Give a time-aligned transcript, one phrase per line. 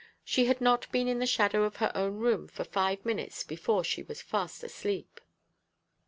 [0.23, 3.83] She had not been in the shadow of her own room for five minutes before
[3.83, 5.21] she was fast asleep.